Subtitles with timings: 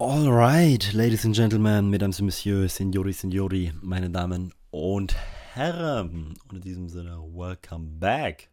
[0.00, 5.16] Alright, Ladies and Gentlemen, Mesdames et Messieurs, Signori, Signori, meine Damen und
[5.54, 6.36] Herren.
[6.48, 8.48] Und in diesem Sinne, welcome back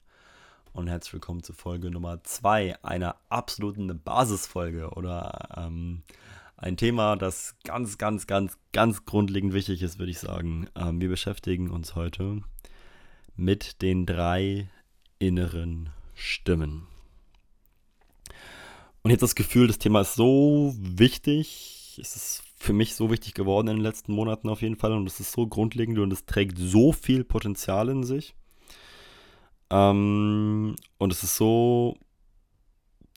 [0.74, 6.02] und herzlich willkommen zu Folge Nummer 2, einer absoluten Basisfolge oder ähm,
[6.58, 10.68] ein Thema, das ganz, ganz, ganz, ganz grundlegend wichtig ist, würde ich sagen.
[10.76, 12.42] Ähm, wir beschäftigen uns heute
[13.36, 14.68] mit den drei
[15.20, 16.88] inneren Stimmen.
[19.06, 22.00] Und habe das Gefühl, das Thema ist so wichtig.
[22.02, 24.94] Es ist für mich so wichtig geworden in den letzten Monaten auf jeden Fall.
[24.94, 28.34] Und es ist so grundlegend und es trägt so viel Potenzial in sich.
[29.70, 31.98] Ähm, und es ist so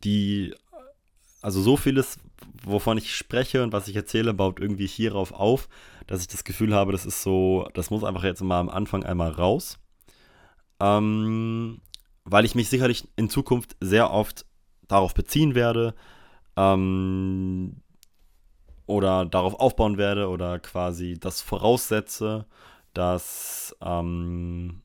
[0.04, 0.54] die,
[1.40, 2.18] also so vieles,
[2.64, 5.70] wovon ich spreche und was ich erzähle, baut irgendwie hierauf auf,
[6.06, 9.04] dass ich das Gefühl habe, das ist so, das muss einfach jetzt mal am Anfang
[9.04, 9.78] einmal raus.
[10.80, 11.80] Ähm,
[12.24, 14.44] weil ich mich sicherlich in Zukunft sehr oft
[14.88, 15.94] darauf beziehen werde
[16.56, 17.82] ähm,
[18.86, 22.46] oder darauf aufbauen werde oder quasi das voraussetze,
[22.94, 24.82] dass ähm,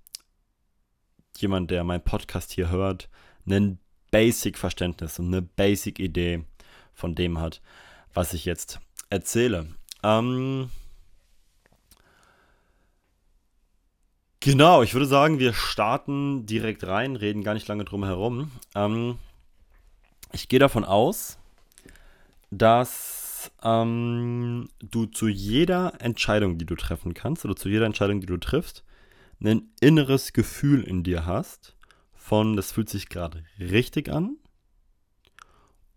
[1.38, 3.10] jemand, der meinen Podcast hier hört,
[3.48, 3.80] ein
[4.12, 6.44] Basic-Verständnis und eine Basic-Idee
[6.94, 7.62] von dem hat,
[8.14, 9.74] was ich jetzt erzähle.
[10.04, 10.70] Ähm,
[14.40, 18.52] genau, ich würde sagen, wir starten direkt rein, reden gar nicht lange drum herum.
[18.76, 19.18] Ähm,
[20.34, 21.38] ich gehe davon aus,
[22.52, 28.28] dass ähm, du zu jeder Entscheidung, die du treffen kannst, oder zu jeder Entscheidung, die
[28.28, 28.84] du triffst,
[29.42, 31.76] ein inneres Gefühl in dir hast
[32.14, 34.38] von, das fühlt sich gerade richtig an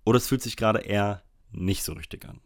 [0.04, 2.40] oder es fühlt sich gerade eher nicht so richtig an.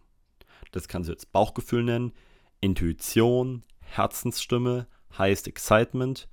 [0.73, 2.13] Das kannst du jetzt Bauchgefühl nennen,
[2.61, 6.29] Intuition, Herzensstimme, heißt Excitement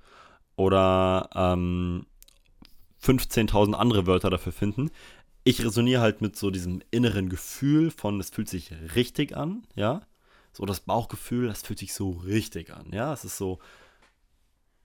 [0.56, 2.06] oder ähm,
[3.02, 4.90] 15.000 andere Wörter dafür finden
[5.48, 10.02] ich resoniere halt mit so diesem inneren Gefühl von, es fühlt sich richtig an, ja.
[10.52, 13.14] So das Bauchgefühl, das fühlt sich so richtig an, ja.
[13.14, 13.58] Es ist so,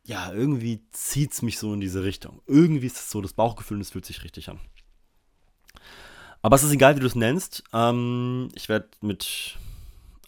[0.05, 2.41] ja, irgendwie zieht es mich so in diese Richtung.
[2.47, 4.61] Irgendwie ist es so das Bauchgefühl und es fühlt sich richtig an.
[6.41, 7.63] Aber es ist egal, wie du es nennst.
[7.73, 9.57] Ähm, ich werde mit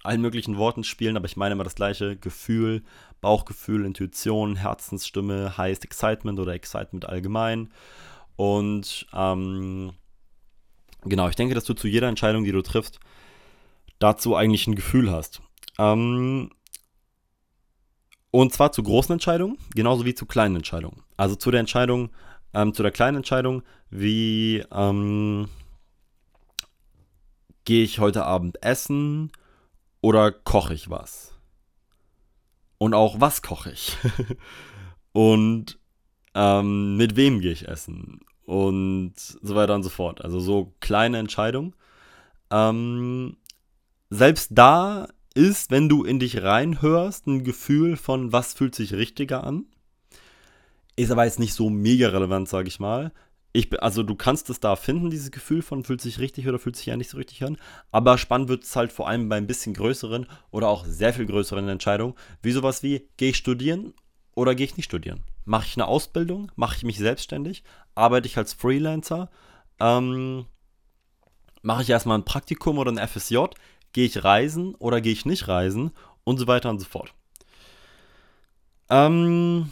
[0.03, 2.17] allen möglichen Worten spielen, aber ich meine immer das gleiche.
[2.17, 2.83] Gefühl,
[3.21, 7.71] Bauchgefühl, Intuition, Herzensstimme heißt Excitement oder Excitement allgemein.
[8.35, 9.93] Und ähm,
[11.05, 12.99] Genau, ich denke, dass du zu jeder Entscheidung, die du triffst,
[13.99, 15.41] dazu eigentlich ein Gefühl hast.
[15.77, 16.49] Ähm,
[18.31, 21.03] und zwar zu großen Entscheidungen, genauso wie zu kleinen Entscheidungen.
[21.15, 22.09] Also zu der Entscheidung,
[22.53, 25.47] ähm, zu der kleinen Entscheidung, wie ähm,
[27.65, 29.31] gehe ich heute Abend essen
[30.01, 31.33] oder koche ich was?
[32.77, 33.97] Und auch was koche ich?
[35.13, 35.79] und
[36.33, 38.19] ähm, mit wem gehe ich essen?
[38.45, 40.23] Und so weiter und so fort.
[40.23, 41.73] Also so kleine Entscheidungen.
[42.51, 43.37] Ähm,
[44.09, 49.43] selbst da ist, wenn du in dich reinhörst, ein Gefühl von, was fühlt sich richtiger
[49.43, 49.65] an.
[50.95, 53.11] Ist aber jetzt nicht so mega relevant, sage ich mal.
[53.51, 56.75] Ich, also du kannst es da finden, dieses Gefühl von fühlt sich richtig oder fühlt
[56.75, 57.57] sich ja nicht so richtig an.
[57.91, 61.25] Aber spannend wird es halt vor allem bei ein bisschen größeren oder auch sehr viel
[61.25, 63.93] größeren Entscheidungen, wie sowas wie, gehe ich studieren
[64.35, 65.23] oder gehe ich nicht studieren?
[65.45, 66.51] Mache ich eine Ausbildung?
[66.55, 67.63] Mache ich mich selbstständig?
[67.95, 69.29] Arbeite ich als Freelancer?
[69.79, 70.45] Ähm,
[71.61, 73.37] mache ich erstmal ein Praktikum oder ein FSJ?
[73.93, 75.91] Gehe ich reisen oder gehe ich nicht reisen?
[76.23, 77.13] Und so weiter und so fort.
[78.89, 79.71] Ähm,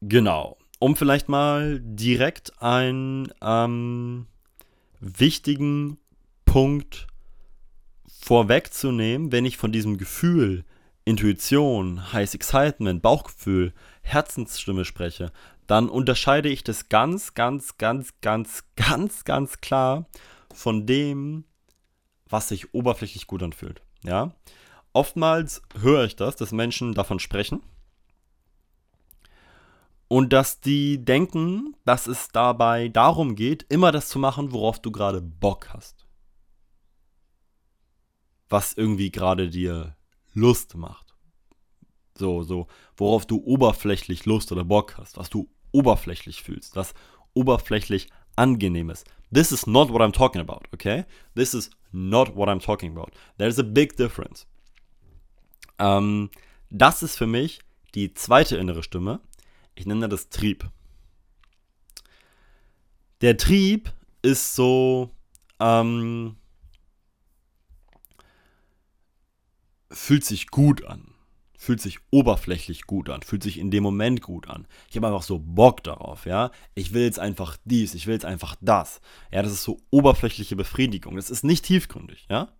[0.00, 0.58] genau.
[0.78, 4.26] Um vielleicht mal direkt einen ähm,
[5.00, 5.98] wichtigen
[6.44, 7.06] Punkt
[8.20, 10.64] vorwegzunehmen, wenn ich von diesem Gefühl
[11.08, 15.32] Intuition, heißt Excitement, Bauchgefühl, Herzensstimme spreche,
[15.66, 20.06] dann unterscheide ich das ganz, ganz, ganz, ganz, ganz, ganz klar
[20.52, 21.44] von dem,
[22.28, 23.80] was sich oberflächlich gut anfühlt.
[24.04, 24.34] Ja?
[24.92, 27.62] Oftmals höre ich das, dass Menschen davon sprechen
[30.08, 34.92] und dass die denken, dass es dabei darum geht, immer das zu machen, worauf du
[34.92, 36.06] gerade Bock hast.
[38.50, 39.94] Was irgendwie gerade dir
[40.38, 41.14] Lust macht.
[42.16, 46.94] So, so, worauf du oberflächlich Lust oder Bock hast, was du oberflächlich fühlst, was
[47.34, 49.06] oberflächlich angenehm ist.
[49.32, 51.04] This is not what I'm talking about, okay?
[51.34, 53.12] This is not what I'm talking about.
[53.36, 54.46] There's a big difference.
[55.78, 56.30] Ähm,
[56.70, 57.60] das ist für mich
[57.94, 59.20] die zweite innere Stimme.
[59.74, 60.68] Ich nenne das Trieb.
[63.20, 63.92] Der Trieb
[64.22, 65.10] ist so,
[65.60, 66.36] ähm,
[69.90, 71.14] fühlt sich gut an,
[71.56, 74.66] fühlt sich oberflächlich gut an, fühlt sich in dem Moment gut an.
[74.90, 76.50] Ich habe einfach so Bock darauf, ja.
[76.74, 79.00] Ich will jetzt einfach dies, ich will jetzt einfach das.
[79.32, 81.16] Ja, das ist so oberflächliche Befriedigung.
[81.16, 82.52] Das ist nicht tiefgründig, ja.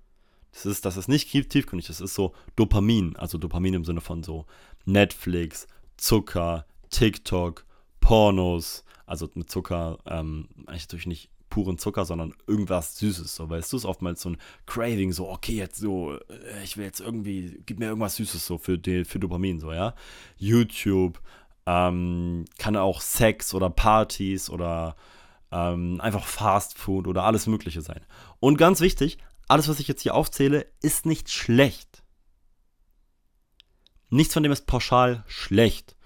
[0.53, 4.23] Das ist, das ist nicht tiefgründig, das ist so Dopamin, also Dopamin im Sinne von
[4.23, 4.47] so
[4.87, 7.65] Netflix, Zucker, TikTok,
[8.01, 13.35] Pornos, also mit Zucker, ähm, eigentlich natürlich nicht puren Zucker, sondern irgendwas Süßes.
[13.35, 16.85] So, weißt du, ist oftmals so ein Craving, so, okay, jetzt so, äh, ich will
[16.85, 19.95] jetzt irgendwie, gib mir irgendwas Süßes so für, die, für Dopamin, so, ja.
[20.37, 21.21] YouTube,
[21.67, 24.97] ähm, kann auch Sex oder Partys oder
[25.51, 28.01] ähm, einfach Fast Food oder alles Mögliche sein.
[28.41, 29.19] Und ganz wichtig,
[29.49, 32.03] alles, was ich jetzt hier aufzähle, ist nicht schlecht.
[34.11, 35.97] Nichts von dem ist pauschal schlecht.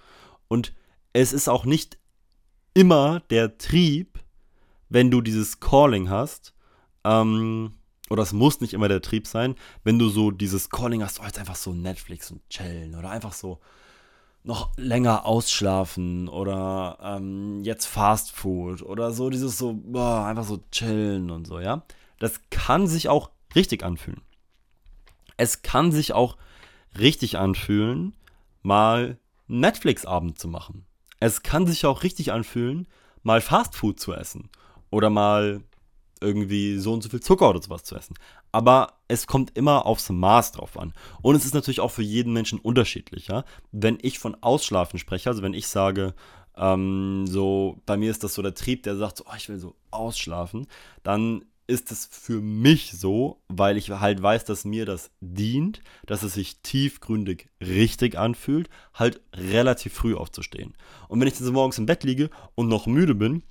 [0.47, 0.73] Und
[1.13, 1.97] es ist auch nicht
[2.73, 4.12] immer der Trieb,
[4.93, 6.53] wenn du dieses Calling hast,
[7.03, 7.73] ähm,
[8.11, 11.25] oder es muss nicht immer der Trieb sein, wenn du so dieses Calling hast, oh,
[11.25, 13.59] jetzt einfach so Netflix und chillen oder einfach so
[14.43, 20.63] noch länger ausschlafen oder ähm, jetzt Fast Food oder so dieses so, boah, einfach so
[20.71, 21.83] chillen und so, ja.
[22.19, 24.21] Das kann sich auch richtig anfühlen.
[25.37, 26.37] Es kann sich auch
[26.99, 28.15] richtig anfühlen,
[28.61, 29.17] mal
[29.47, 30.85] Netflix-Abend zu machen.
[31.19, 32.87] Es kann sich auch richtig anfühlen,
[33.23, 34.51] mal Fast Food zu essen
[34.93, 35.61] oder mal
[36.21, 38.15] irgendwie so und so viel Zucker oder sowas zu essen.
[38.51, 40.93] Aber es kommt immer aufs Maß drauf an.
[41.21, 43.27] Und es ist natürlich auch für jeden Menschen unterschiedlich.
[43.27, 43.43] Ja?
[43.71, 46.13] Wenn ich von Ausschlafen spreche, also wenn ich sage,
[46.55, 49.59] ähm, so, bei mir ist das so der Trieb, der sagt, so, oh, ich will
[49.59, 50.67] so ausschlafen,
[51.01, 56.21] dann ist es für mich so, weil ich halt weiß, dass mir das dient, dass
[56.23, 60.75] es sich tiefgründig richtig anfühlt, halt relativ früh aufzustehen.
[61.07, 63.43] Und wenn ich dann so morgens im Bett liege und noch müde bin,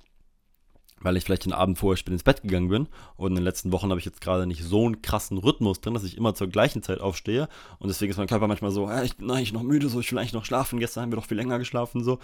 [1.03, 2.87] weil ich vielleicht den Abend vorher spät ins Bett gegangen bin.
[3.15, 5.93] Und in den letzten Wochen habe ich jetzt gerade nicht so einen krassen Rhythmus drin,
[5.93, 7.47] dass ich immer zur gleichen Zeit aufstehe.
[7.79, 10.11] Und deswegen ist mein Körper manchmal so, äh, ich bin eigentlich noch müde, so ich
[10.11, 10.79] will eigentlich noch schlafen.
[10.79, 12.19] Gestern haben wir doch viel länger geschlafen, so.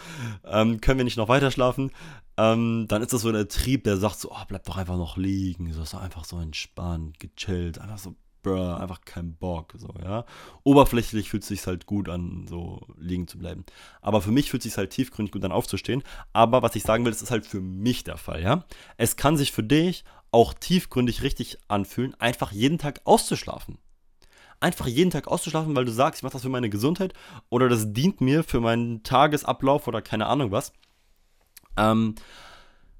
[0.45, 1.91] Ähm, können wir nicht noch weiter schlafen?
[2.37, 5.17] Ähm, dann ist das so der Trieb, der sagt so, oh, bleib doch einfach noch
[5.17, 5.71] liegen.
[5.73, 8.15] So ist einfach so entspannt, gechillt, einfach so
[8.49, 10.25] bruh, einfach kein Bock, so, ja.
[10.63, 13.65] Oberflächlich fühlt es sich halt gut an, so liegen zu bleiben.
[14.01, 16.03] Aber für mich fühlt es sich halt tiefgründig gut an, aufzustehen.
[16.33, 18.65] Aber was ich sagen will, das ist halt für mich der Fall, ja.
[18.97, 23.77] Es kann sich für dich auch tiefgründig richtig anfühlen, einfach jeden Tag auszuschlafen.
[24.59, 27.13] Einfach jeden Tag auszuschlafen, weil du sagst, ich mache das für meine Gesundheit
[27.49, 30.73] oder das dient mir für meinen Tagesablauf oder keine Ahnung was.
[31.77, 32.15] Ähm,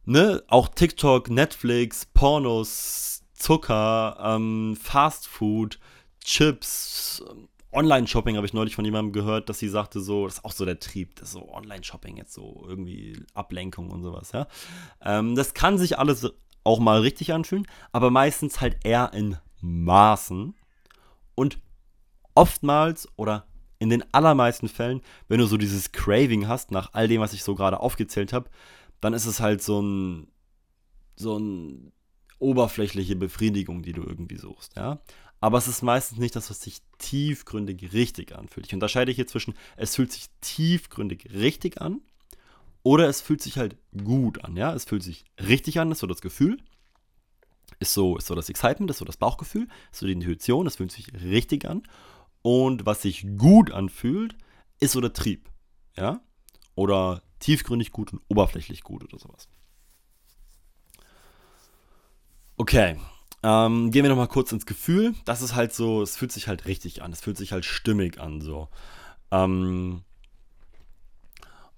[0.06, 5.80] ne, auch TikTok, Netflix, Pornos, Zucker, ähm, Fast Food,
[6.24, 7.24] Chips,
[7.72, 10.66] Online-Shopping habe ich neulich von jemandem gehört, dass sie sagte, so, das ist auch so
[10.66, 14.48] der Trieb, das ist so Online-Shopping jetzt so irgendwie Ablenkung und sowas, ja.
[15.02, 16.28] Ähm, das kann sich alles
[16.64, 20.56] auch mal richtig anfühlen, aber meistens halt eher in Maßen
[21.36, 21.60] und
[22.36, 23.46] oftmals oder
[23.78, 27.44] in den allermeisten Fällen, wenn du so dieses Craving hast nach all dem, was ich
[27.44, 28.50] so gerade aufgezählt habe,
[29.00, 30.28] dann ist es halt so ein
[31.16, 31.92] so ein
[32.40, 35.00] oberflächliche Befriedigung, die du irgendwie suchst, ja.
[35.42, 38.68] Aber es ist meistens nicht das, was sich tiefgründig richtig anfühlt.
[38.68, 42.02] Ich unterscheide hier zwischen, es fühlt sich tiefgründig richtig an
[42.84, 44.74] oder es fühlt sich halt gut an, ja.
[44.74, 46.58] Es fühlt sich richtig an, ist so das Gefühl,
[47.80, 50.76] ist so, ist so das Excitement, ist so das Bauchgefühl, ist so die Intuition, es
[50.76, 51.84] fühlt sich richtig an.
[52.42, 54.36] Und was sich gut anfühlt,
[54.80, 55.50] ist so der Trieb,
[55.98, 56.22] ja.
[56.76, 59.50] Oder tiefgründig gut und oberflächlich gut oder sowas.
[62.60, 62.98] Okay.
[63.42, 65.16] Ähm, gehen wir nochmal kurz ins Gefühl.
[65.24, 67.14] Das ist halt so, es fühlt sich halt richtig an.
[67.14, 68.68] Es fühlt sich halt stimmig an, so.
[69.32, 70.04] Ähm,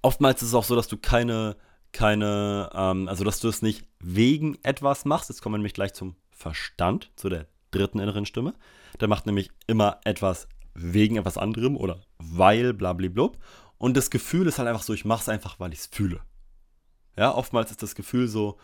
[0.02, 1.56] oftmals ist es auch so, dass du keine,
[1.92, 5.30] keine, ähm, also dass du es nicht wegen etwas machst.
[5.30, 8.56] Jetzt kommen wir nämlich gleich zum Verstand, zu der dritten inneren Stimme.
[9.00, 13.38] Der macht nämlich immer etwas wegen etwas anderem oder weil, blablablub.
[13.78, 16.22] Und das Gefühl ist halt einfach so, ich mache es einfach, weil ich es fühle.
[17.16, 18.58] Ja, oftmals ist das Gefühl so,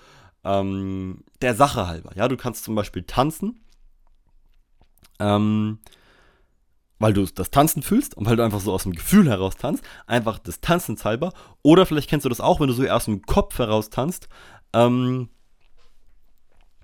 [0.44, 2.12] ähm, der Sache halber.
[2.16, 3.60] Ja, du kannst zum Beispiel tanzen,
[5.20, 5.80] ähm,
[7.00, 9.84] weil du das Tanzen fühlst und weil du einfach so aus dem Gefühl heraus tanzt,
[10.08, 11.34] einfach des Tanzens halber.
[11.62, 14.30] Oder vielleicht kennst du das auch, wenn du so aus dem Kopf heraus tanzt.
[14.74, 15.30] Ähm,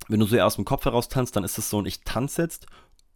[0.08, 2.44] wenn du so aus dem Kopf heraus tanzt, dann ist es so ein Ich tanze
[2.44, 2.68] jetzt,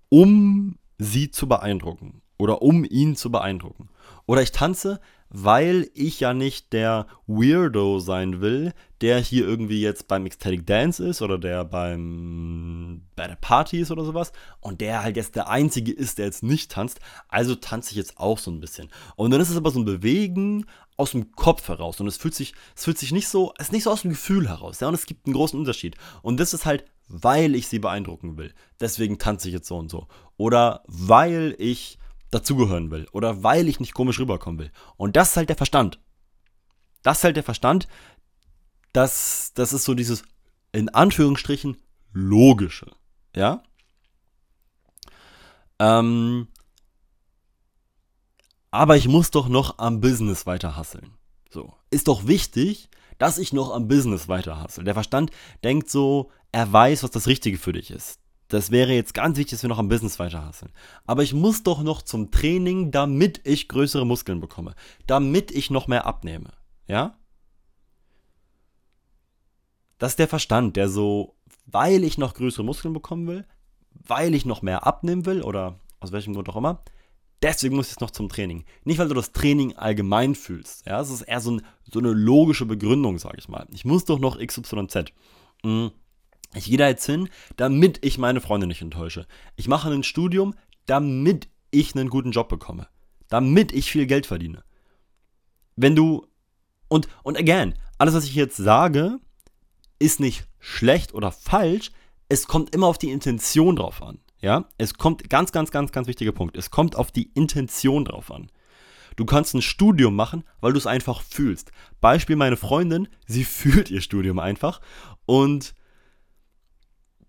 [0.10, 3.89] um sie zu beeindrucken oder um ihn zu beeindrucken.
[4.25, 10.07] Oder ich tanze, weil ich ja nicht der Weirdo sein will, der hier irgendwie jetzt
[10.07, 15.03] beim Ecstatic Dance ist oder der beim bei der Party ist oder sowas und der
[15.03, 17.00] halt jetzt der einzige ist, der jetzt nicht tanzt.
[17.27, 18.89] Also tanze ich jetzt auch so ein bisschen.
[19.15, 20.65] Und dann ist es aber so ein Bewegen
[20.96, 23.72] aus dem Kopf heraus und es fühlt sich es fühlt sich nicht so es ist
[23.72, 25.96] nicht so aus dem Gefühl heraus, ja, und es gibt einen großen Unterschied.
[26.22, 28.53] Und das ist halt weil ich sie beeindrucken will.
[28.79, 30.07] Deswegen tanze ich jetzt so und so.
[30.36, 31.98] Oder weil ich
[32.31, 34.72] dazugehören will oder weil ich nicht komisch rüberkommen will.
[34.98, 36.00] Und das ist halt der Verstand.
[37.03, 37.88] Das ist halt der Verstand.
[38.93, 40.24] Das, das ist so dieses,
[40.72, 41.77] in Anführungsstrichen,
[42.12, 42.91] logische.
[43.36, 43.63] Ja?
[45.79, 46.48] Ähm,
[48.72, 51.13] aber ich muss doch noch am Business weiter hasseln.
[51.50, 51.74] So.
[51.89, 54.84] Ist doch wichtig, dass ich noch am Business weiter hassel.
[54.84, 55.31] Der Verstand
[55.63, 58.19] denkt so, er weiß, was das Richtige für dich ist.
[58.48, 60.72] Das wäre jetzt ganz wichtig, dass wir noch am Business weiter hasseln.
[61.06, 64.74] Aber ich muss doch noch zum Training, damit ich größere Muskeln bekomme.
[65.06, 66.51] Damit ich noch mehr abnehme.
[66.88, 67.18] Ja?
[69.98, 71.36] Das ist der Verstand, der so,
[71.66, 73.46] weil ich noch größere Muskeln bekommen will,
[73.92, 76.84] weil ich noch mehr abnehmen will oder aus welchem Grund auch immer,
[77.42, 78.63] deswegen muss ich jetzt noch zum Training.
[78.84, 80.86] Nicht, weil du das Training allgemein fühlst.
[80.86, 81.62] Ja, es ist eher so, ein,
[81.92, 83.68] so eine logische Begründung, sage ich mal.
[83.74, 85.12] Ich muss doch noch XYZ.
[85.63, 85.92] Mhm.
[86.54, 89.27] Ich gehe da jetzt hin, damit ich meine Freunde nicht enttäusche.
[89.56, 92.88] Ich mache ein Studium, damit ich einen guten Job bekomme.
[93.27, 94.63] Damit ich viel Geld verdiene.
[95.75, 96.27] Wenn du.
[96.88, 99.20] Und, und again, alles, was ich jetzt sage,
[100.00, 101.92] ist nicht schlecht oder falsch.
[102.30, 104.20] Es kommt immer auf die Intention drauf an.
[104.39, 106.56] Ja, es kommt ganz, ganz, ganz, ganz wichtiger Punkt.
[106.56, 108.51] Es kommt auf die Intention drauf an.
[109.16, 111.72] Du kannst ein Studium machen, weil du es einfach fühlst.
[112.00, 114.80] Beispiel meine Freundin, sie fühlt ihr Studium einfach
[115.25, 115.74] und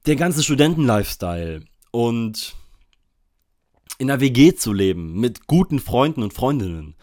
[0.06, 2.54] der ganze Studenten-Lifestyle und
[3.98, 6.94] in einer WG zu leben mit guten Freunden und Freundinnen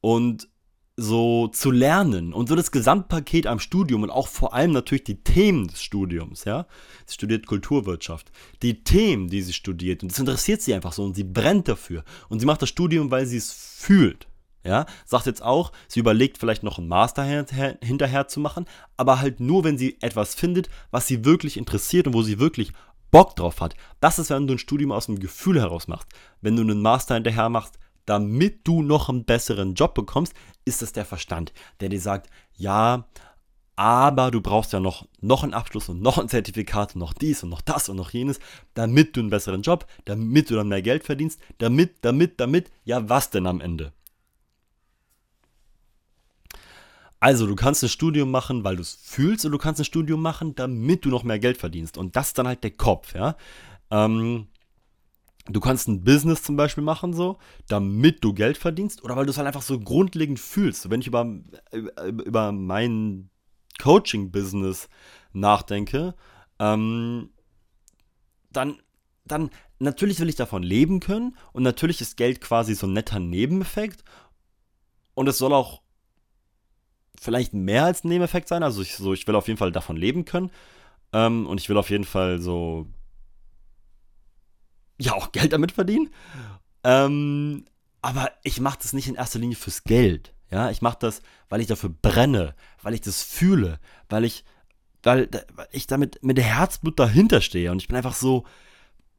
[0.00, 0.48] und
[0.96, 5.22] so zu lernen und so das Gesamtpaket am Studium und auch vor allem natürlich die
[5.22, 6.66] Themen des Studiums, ja.
[7.06, 8.30] Sie studiert Kulturwirtschaft.
[8.62, 12.04] Die Themen, die sie studiert und das interessiert sie einfach so und sie brennt dafür
[12.28, 14.29] und sie macht das Studium, weil sie es fühlt.
[14.64, 18.66] Ja, sagt jetzt auch, sie überlegt vielleicht noch einen Master hinterher zu machen,
[18.98, 22.72] aber halt nur, wenn sie etwas findet, was sie wirklich interessiert und wo sie wirklich
[23.10, 23.74] Bock drauf hat.
[24.00, 26.08] Das ist, wenn du ein Studium aus dem Gefühl heraus machst.
[26.42, 30.92] Wenn du einen Master hinterher machst, damit du noch einen besseren Job bekommst, ist es
[30.92, 33.06] der Verstand, der dir sagt, ja,
[33.76, 37.42] aber du brauchst ja noch, noch einen Abschluss und noch ein Zertifikat und noch dies
[37.42, 38.38] und noch das und noch jenes,
[38.74, 43.08] damit du einen besseren Job, damit du dann mehr Geld verdienst, damit, damit, damit, ja,
[43.08, 43.92] was denn am Ende?
[47.20, 50.22] Also, du kannst ein Studium machen, weil du es fühlst, oder du kannst ein Studium
[50.22, 51.98] machen, damit du noch mehr Geld verdienst.
[51.98, 53.36] Und das ist dann halt der Kopf, ja.
[53.90, 54.48] Ähm,
[55.46, 59.30] du kannst ein Business zum Beispiel machen, so, damit du Geld verdienst, oder weil du
[59.30, 60.88] es halt einfach so grundlegend fühlst.
[60.88, 61.26] Wenn ich über,
[61.72, 63.28] über, über mein
[63.78, 64.88] Coaching-Business
[65.32, 66.14] nachdenke,
[66.58, 67.30] ähm,
[68.50, 68.80] dann,
[69.24, 73.18] dann natürlich will ich davon leben können und natürlich ist Geld quasi so ein netter
[73.18, 74.04] Nebeneffekt
[75.14, 75.82] und es soll auch
[77.20, 78.62] vielleicht mehr als ein Nebeneffekt sein.
[78.62, 80.50] Also ich, so, ich will auf jeden Fall davon leben können.
[81.12, 82.86] Ähm, und ich will auf jeden Fall so
[84.98, 86.10] ja auch Geld damit verdienen.
[86.82, 87.66] Ähm,
[88.00, 90.34] aber ich mache das nicht in erster Linie fürs Geld.
[90.50, 94.44] Ja, ich mache das, weil ich dafür brenne, weil ich das fühle, weil ich,
[95.02, 97.70] weil, weil ich damit mit der Herzblut dahinter stehe.
[97.70, 98.44] Und ich bin einfach so,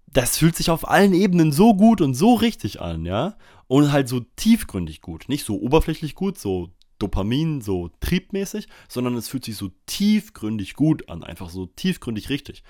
[0.07, 3.37] das fühlt sich auf allen Ebenen so gut und so richtig an, ja.
[3.67, 5.29] Und halt so tiefgründig gut.
[5.29, 11.09] Nicht so oberflächlich gut, so Dopamin so triebmäßig, sondern es fühlt sich so tiefgründig gut
[11.09, 12.63] an, einfach so tiefgründig richtig.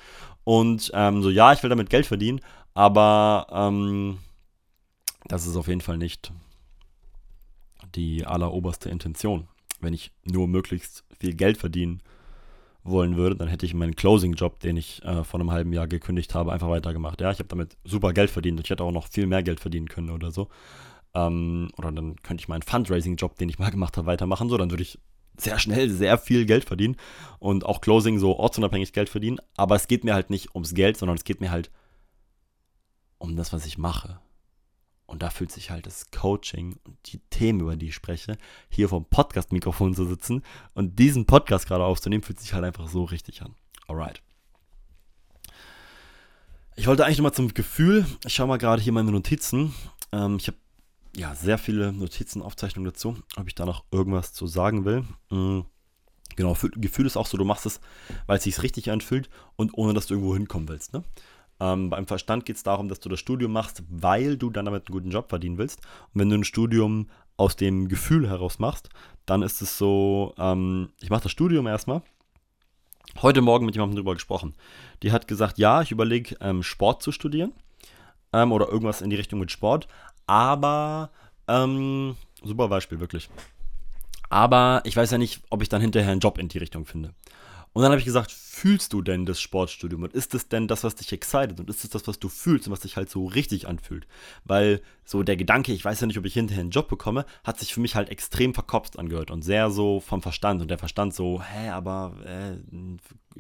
[0.44, 2.42] Und ähm, so, ja, ich will damit Geld verdienen,
[2.74, 4.18] aber ähm,
[5.26, 6.32] das ist auf jeden Fall nicht
[7.96, 9.48] die alleroberste Intention.
[9.80, 12.02] Wenn ich nur möglichst viel Geld verdienen
[12.84, 16.34] wollen würde, dann hätte ich meinen Closing-Job, den ich äh, vor einem halben Jahr gekündigt
[16.34, 17.22] habe, einfach weitergemacht.
[17.22, 19.60] Ja, ich habe damit super Geld verdient und ich hätte auch noch viel mehr Geld
[19.60, 20.48] verdienen können oder so.
[21.14, 24.50] Ähm, oder dann könnte ich meinen Fundraising-Job, den ich mal gemacht habe, weitermachen.
[24.50, 25.00] So, dann würde ich
[25.38, 26.98] sehr schnell sehr viel Geld verdienen
[27.40, 29.40] und auch Closing so ortsunabhängig Geld verdienen.
[29.56, 31.72] Aber es geht mir halt nicht ums Geld, sondern es geht mir halt
[33.18, 34.20] um das, was ich mache.
[35.06, 38.38] Und da fühlt sich halt das Coaching und die Themen, über die ich spreche,
[38.70, 40.42] hier vom Podcast-Mikrofon zu sitzen
[40.74, 43.56] und diesen Podcast gerade aufzunehmen, fühlt sich halt einfach so richtig an.
[43.88, 44.22] Alright.
[46.78, 49.76] Ich wollte eigentlich nochmal zum Gefühl, ich schaue mal gerade hier meine Notizen.
[50.14, 50.58] Ähm, ich habe
[51.16, 55.06] ja, sehr viele Notizen, Aufzeichnungen dazu, ob ich da noch irgendwas zu sagen will.
[55.30, 55.66] Mhm.
[56.36, 57.82] Genau, Gefühl ist auch so, du machst es,
[58.26, 60.94] weil es sich richtig anfühlt und ohne, dass du irgendwo hinkommen willst.
[60.94, 61.04] Ne?
[61.60, 64.88] Ähm, beim Verstand geht es darum, dass du das Studium machst, weil du dann damit
[64.88, 65.82] einen guten Job verdienen willst.
[66.14, 68.90] Und wenn du ein Studium aus dem Gefühl heraus machst,
[69.26, 72.02] dann ist es so, ähm, ich mache das Studium erstmal.
[73.22, 74.56] Heute Morgen mit jemandem drüber gesprochen.
[75.04, 77.52] Die hat gesagt, ja, ich überlege, ähm, Sport zu studieren
[78.34, 79.88] ähm, oder irgendwas in die Richtung mit Sport,
[80.32, 81.10] aber,
[81.50, 83.30] ähm, super Beispiel, wirklich.
[84.30, 87.14] Aber ich weiß ja nicht, ob ich dann hinterher einen Job in die Richtung finde.
[87.74, 90.04] Und dann habe ich gesagt, fühlst du denn das Sportstudium?
[90.04, 91.60] Und ist es denn das, was dich excited?
[91.60, 94.08] Und ist es das, was du fühlst und was dich halt so richtig anfühlt?
[94.46, 97.60] Weil so der Gedanke, ich weiß ja nicht, ob ich hinterher einen Job bekomme, hat
[97.60, 100.62] sich für mich halt extrem verkopft angehört und sehr so vom Verstand.
[100.62, 102.56] Und der Verstand so, hä, aber äh,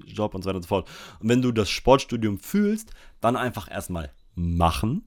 [0.07, 0.89] Job und so weiter und so fort.
[1.21, 5.05] Und wenn du das Sportstudium fühlst, dann einfach erstmal machen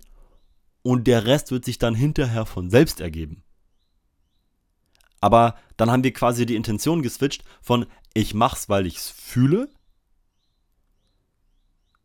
[0.84, 3.42] und der Rest wird sich dann hinterher von selbst ergeben.
[5.20, 9.70] Aber dann haben wir quasi die Intention geswitcht von ich mach's, weil ich's fühle.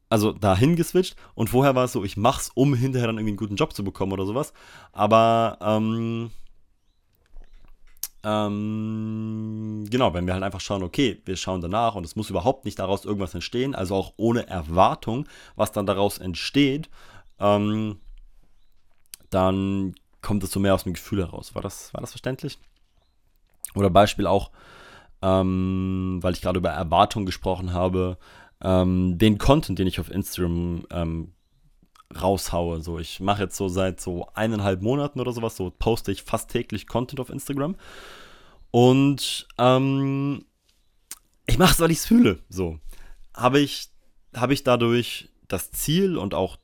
[0.07, 3.38] Also dahin geswitcht und vorher war es so, ich mach's, um hinterher dann irgendwie einen
[3.38, 4.53] guten Job zu bekommen oder sowas.
[4.93, 6.31] Aber ähm,
[8.24, 12.63] ähm, genau, wenn wir halt einfach schauen, okay, wir schauen danach und es muss überhaupt
[12.63, 16.89] nicht daraus irgendwas entstehen, also auch ohne Erwartung, was dann daraus entsteht,
[17.39, 18.00] ähm,
[19.29, 21.55] dann kommt es so mehr aus dem Gefühl heraus.
[21.55, 22.59] War das, war das verständlich?
[23.75, 24.51] Oder Beispiel auch,
[25.21, 28.17] ähm, weil ich gerade über Erwartungen gesprochen habe,
[28.62, 31.33] ähm, den Content, den ich auf Instagram ähm,
[32.19, 32.81] raushaue.
[32.81, 36.50] So, ich mache jetzt so seit so eineinhalb Monaten oder sowas, so poste ich fast
[36.50, 37.75] täglich Content auf Instagram.
[38.71, 40.45] Und ähm,
[41.45, 42.39] ich mache es, weil ich es fühle.
[42.50, 42.79] So
[43.33, 43.89] habe ich,
[44.36, 46.57] habe ich dadurch das Ziel und auch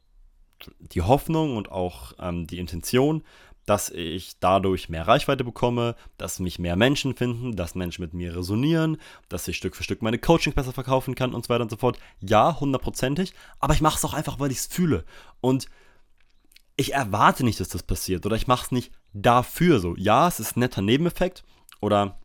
[0.80, 3.24] die Hoffnung und auch ähm, die Intention,
[3.66, 8.36] dass ich dadurch mehr Reichweite bekomme, dass mich mehr Menschen finden, dass Menschen mit mir
[8.36, 8.98] resonieren,
[9.28, 11.78] dass ich Stück für Stück meine Coachings besser verkaufen kann und so weiter und so
[11.78, 11.98] fort.
[12.20, 15.04] Ja, hundertprozentig, aber ich mache es auch einfach, weil ich es fühle.
[15.42, 15.68] Und
[16.76, 19.96] ich erwarte nicht, dass das passiert oder ich mache es nicht dafür so.
[19.98, 21.44] Ja, es ist ein netter Nebeneffekt
[21.82, 22.20] oder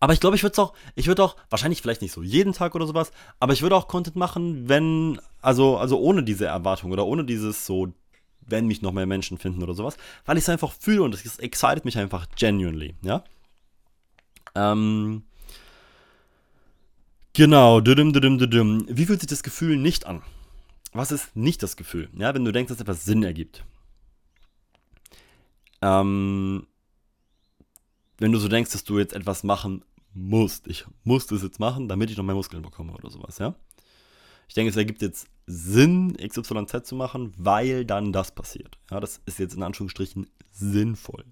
[0.00, 2.52] aber ich glaube, ich würde es auch, ich würde auch, wahrscheinlich vielleicht nicht so jeden
[2.52, 6.92] Tag oder sowas, aber ich würde auch Content machen, wenn, also, also ohne diese Erwartung
[6.92, 7.92] oder ohne dieses so,
[8.40, 11.38] wenn mich noch mehr Menschen finden oder sowas, weil ich es einfach fühle und es
[11.38, 13.24] excited mich einfach genuinely, ja.
[14.54, 15.22] Ähm,
[17.32, 18.86] genau, düdüm, düdüm, düdüm.
[18.88, 20.22] Wie fühlt sich das Gefühl nicht an?
[20.92, 22.08] Was ist nicht das Gefühl?
[22.16, 23.64] Ja, wenn du denkst, dass etwas Sinn ergibt.
[25.82, 26.66] Ähm,
[28.18, 30.66] wenn du so denkst, dass du jetzt etwas machen musst.
[30.66, 33.54] Ich muss das jetzt machen, damit ich noch mehr Muskeln bekomme oder sowas, ja.
[34.48, 38.78] Ich denke, es ergibt jetzt Sinn, XYZ zu machen, weil dann das passiert.
[38.90, 41.24] Ja, das ist jetzt in Anführungsstrichen sinnvoll.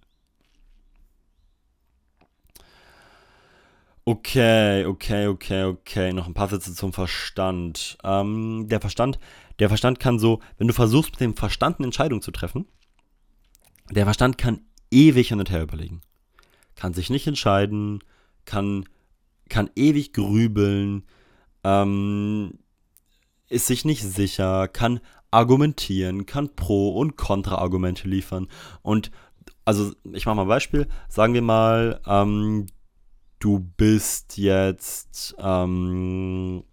[4.07, 6.13] Okay, okay, okay, okay.
[6.13, 7.97] Noch ein paar Sätze zum Verstand.
[8.05, 9.19] Ähm, der Verstand,
[9.59, 12.67] der Verstand kann so, wenn du versuchst, mit dem Verstand eine Entscheidung zu treffen,
[13.91, 16.03] der Verstand kann ewig hin und her überlegen.
[16.77, 18.01] Kann sich nicht entscheiden,
[18.45, 18.89] kann,
[19.49, 21.05] kann ewig grübeln,
[21.63, 22.59] ähm,
[23.49, 28.49] ist sich nicht sicher, kann argumentieren, kann Pro- und Kontra-Argumente liefern.
[28.83, 29.11] Und
[29.65, 30.87] also ich mache mal ein Beispiel.
[31.09, 32.67] Sagen wir mal, ähm,
[33.41, 36.65] du bist jetzt, ähm,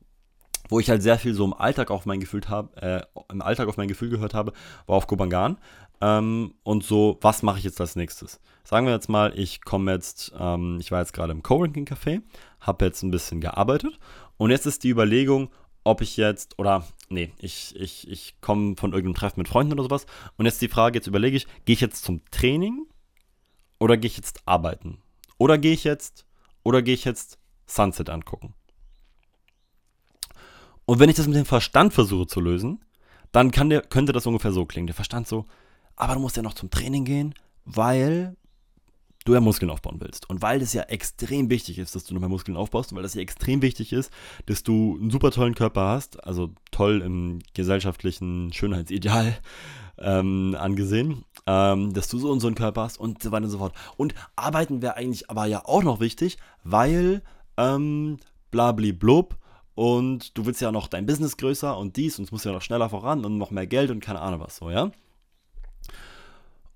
[0.69, 3.67] wo ich halt sehr viel so im Alltag auf mein Gefühl habe, äh, im Alltag
[3.67, 4.53] auf mein Gefühl gehört habe,
[4.85, 5.57] war auf Kobangan.
[6.01, 8.41] Ähm, und so, was mache ich jetzt als nächstes?
[8.63, 12.21] Sagen wir jetzt mal, ich komme jetzt, ähm, ich war jetzt gerade im Coworking Café,
[12.59, 13.99] habe jetzt ein bisschen gearbeitet
[14.37, 15.49] und jetzt ist die Überlegung,
[15.83, 19.83] ob ich jetzt, oder nee, ich, ich, ich komme von irgendeinem Treffen mit Freunden oder
[19.83, 20.05] sowas.
[20.37, 22.85] Und jetzt die Frage, jetzt überlege ich, gehe ich jetzt zum Training
[23.79, 24.99] oder gehe ich jetzt arbeiten?
[25.37, 26.25] Oder gehe ich jetzt,
[26.63, 28.53] oder gehe ich jetzt Sunset angucken?
[30.85, 32.83] Und wenn ich das mit dem Verstand versuche zu lösen,
[33.31, 34.87] dann der, könnte das ungefähr so klingen.
[34.87, 35.45] Der Verstand so,
[36.01, 38.35] aber du musst ja noch zum Training gehen, weil
[39.23, 40.27] du ja Muskeln aufbauen willst.
[40.31, 43.03] Und weil das ja extrem wichtig ist, dass du noch mehr Muskeln aufbaust und weil
[43.03, 44.11] das ja extrem wichtig ist,
[44.47, 49.37] dass du einen super tollen Körper hast, also toll im gesellschaftlichen Schönheitsideal
[49.99, 53.51] ähm, angesehen, ähm, dass du so und so einen Körper hast und so weiter und
[53.51, 53.75] so fort.
[53.95, 57.21] Und arbeiten wäre eigentlich aber ja auch noch wichtig, weil
[57.57, 58.17] ähm,
[58.49, 59.37] blub
[59.75, 62.63] und du willst ja noch dein Business größer und dies und es muss ja noch
[62.63, 64.89] schneller voran und noch mehr Geld und keine Ahnung was so, ja?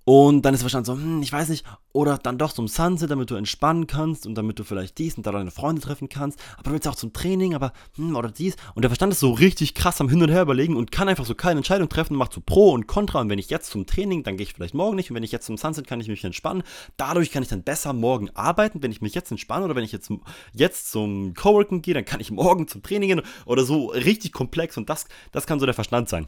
[0.08, 3.10] Und dann ist der Verstand so, hm, ich weiß nicht, oder dann doch zum Sunset,
[3.10, 6.40] damit du entspannen kannst und damit du vielleicht dies und da deine Freunde treffen kannst,
[6.58, 8.56] aber du willst auch zum Training, aber hm, oder dies.
[8.76, 11.26] Und der Verstand ist so richtig krass am Hin und Her überlegen und kann einfach
[11.26, 13.20] so keine Entscheidung treffen und macht so Pro und Contra.
[13.20, 15.10] Und wenn ich jetzt zum Training, dann gehe ich vielleicht morgen nicht.
[15.10, 16.62] Und wenn ich jetzt zum Sunset, kann ich mich entspannen.
[16.98, 19.92] Dadurch kann ich dann besser morgen arbeiten, wenn ich mich jetzt entspanne oder wenn ich
[19.92, 20.12] jetzt,
[20.54, 24.78] jetzt zum Coworking gehe, dann kann ich morgen zum Training gehen oder so richtig komplex.
[24.78, 26.28] Und das, das kann so der Verstand sein.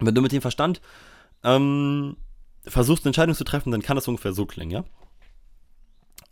[0.00, 0.80] Und wenn du mit dem Verstand
[1.44, 2.16] ähm,
[2.64, 4.84] versuchst, eine Entscheidung zu treffen, dann kann das ungefähr so klingen, ja?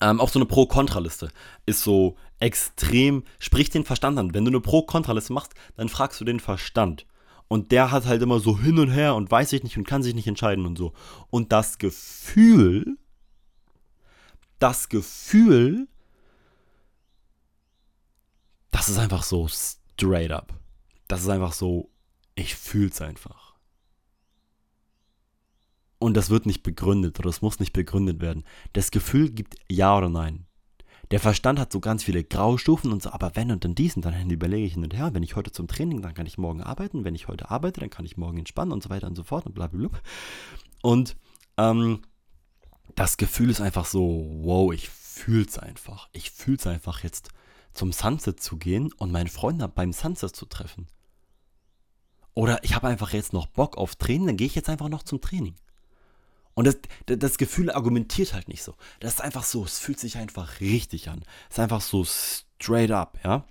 [0.01, 1.31] Ähm, auch so eine Pro-Kontra-Liste
[1.67, 4.33] ist so extrem, sprich den Verstand an.
[4.33, 7.05] Wenn du eine Pro-Kontra-Liste machst, dann fragst du den Verstand.
[7.49, 10.03] Und der hat halt immer so hin und her und weiß ich nicht und kann
[10.03, 10.93] sich nicht entscheiden und so.
[11.31, 12.97] Und das Gefühl,
[14.61, 15.89] das Gefühl
[18.79, 20.55] das ist einfach so straight up.
[21.09, 21.91] Das ist einfach so,
[22.35, 23.48] ich fühl's einfach.
[25.99, 28.45] Und das wird nicht begründet oder es muss nicht begründet werden.
[28.73, 30.47] Das Gefühl gibt Ja oder Nein.
[31.11, 34.05] Der Verstand hat so ganz viele Graustufen und so, aber wenn und dann dies und
[34.05, 36.61] dann überlege ich hin und her, wenn ich heute zum Training, dann kann ich morgen
[36.61, 39.25] arbeiten, wenn ich heute arbeite, dann kann ich morgen entspannen und so weiter und so
[39.25, 40.01] fort und bla bla bla.
[40.83, 41.17] Und
[41.57, 42.03] ähm,
[42.95, 46.09] das Gefühl ist einfach so, wow, ich fühl's einfach.
[46.13, 47.31] Ich fühl's einfach jetzt
[47.73, 50.89] zum Sunset zu gehen und meinen Freund beim Sunset zu treffen.
[52.35, 55.03] Oder ich habe einfach jetzt noch Bock auf Training, dann gehe ich jetzt einfach noch
[55.03, 55.55] zum Training.
[56.59, 58.75] Und das, das Gefühl argumentiert halt nicht so.
[58.99, 61.23] Das ist einfach so, es fühlt sich einfach richtig an.
[61.49, 63.45] Es ist einfach so straight up, ja.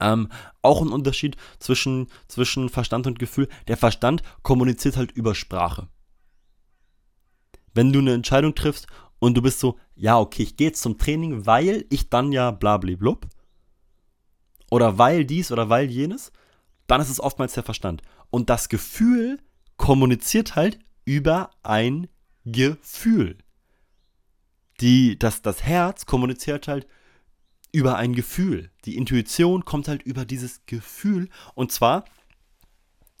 [0.00, 0.28] Ähm,
[0.62, 3.48] auch ein Unterschied zwischen, zwischen Verstand und Gefühl.
[3.68, 5.86] Der Verstand kommuniziert halt über Sprache.
[7.72, 8.88] Wenn du eine Entscheidung triffst
[9.20, 12.50] und du bist so, ja, okay, ich gehe jetzt zum Training, weil ich dann ja
[12.50, 13.28] blablablub.
[14.72, 16.32] Oder weil dies oder weil jenes,
[16.88, 18.02] dann ist es oftmals der Verstand.
[18.30, 19.38] Und das Gefühl
[19.76, 22.08] kommuniziert halt über ein
[22.44, 23.38] Gefühl.
[24.82, 26.86] Die, das, das Herz kommuniziert halt
[27.72, 28.70] über ein Gefühl.
[28.84, 31.30] Die Intuition kommt halt über dieses Gefühl.
[31.54, 32.04] Und zwar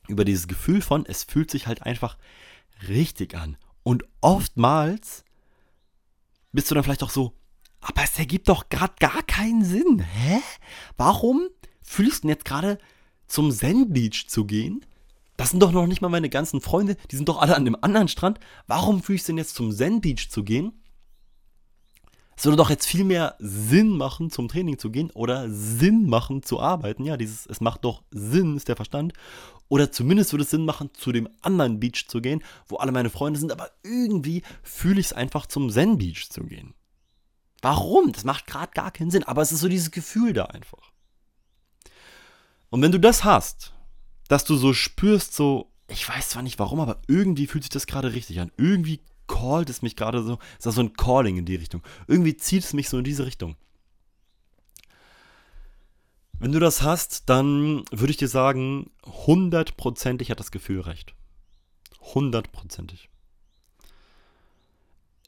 [0.08, 2.18] über dieses Gefühl von, es fühlt sich halt einfach
[2.88, 3.56] richtig an.
[3.82, 5.24] Und oftmals
[6.52, 7.32] bist du dann vielleicht auch so,
[7.80, 10.00] aber es ergibt doch gerade gar keinen Sinn.
[10.00, 10.40] Hä?
[10.96, 11.48] Warum
[11.82, 12.78] fühlst du denn jetzt gerade
[13.28, 14.84] zum Zen Beach zu gehen?
[15.36, 17.76] Das sind doch noch nicht mal meine ganzen Freunde, die sind doch alle an dem
[17.82, 18.40] anderen Strand.
[18.66, 20.72] Warum fühle ich es denn jetzt zum Zen Beach zu gehen?
[22.38, 26.42] Es würde doch jetzt viel mehr Sinn machen, zum Training zu gehen oder Sinn machen,
[26.42, 27.04] zu arbeiten.
[27.04, 29.14] Ja, dieses, es macht doch Sinn, ist der Verstand.
[29.68, 33.08] Oder zumindest würde es Sinn machen, zu dem anderen Beach zu gehen, wo alle meine
[33.08, 36.74] Freunde sind, aber irgendwie fühle ich es einfach, zum Zen Beach zu gehen.
[37.62, 38.12] Warum?
[38.12, 40.92] Das macht gerade gar keinen Sinn, aber es ist so dieses Gefühl da einfach.
[42.68, 43.72] Und wenn du das hast,
[44.28, 47.86] dass du so spürst, so, ich weiß zwar nicht warum, aber irgendwie fühlt sich das
[47.86, 48.52] gerade richtig an.
[48.56, 51.82] Irgendwie callt es mich gerade so, ist das so ein Calling in die Richtung.
[52.06, 53.56] Irgendwie zieht es mich so in diese Richtung.
[56.38, 61.14] Wenn du das hast, dann würde ich dir sagen, hundertprozentig hat das Gefühl recht.
[62.14, 63.08] Hundertprozentig.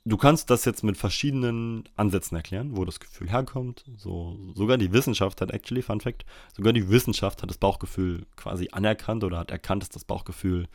[0.05, 3.85] Du kannst das jetzt mit verschiedenen Ansätzen erklären, wo das Gefühl herkommt.
[3.97, 6.25] So, sogar die Wissenschaft hat, actually, Fun Fact,
[6.57, 10.69] sogar die Wissenschaft hat das Bauchgefühl quasi anerkannt oder hat erkannt, dass das Bauchgefühl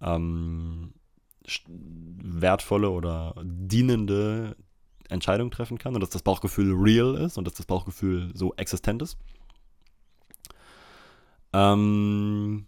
[0.00, 0.92] ähm,
[1.66, 4.56] wertvolle oder dienende
[5.08, 9.02] Entscheidungen treffen kann und dass das Bauchgefühl real ist und dass das Bauchgefühl so existent
[9.02, 9.18] ist.
[11.52, 12.66] Ähm,